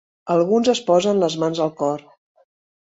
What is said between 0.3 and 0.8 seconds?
Alguns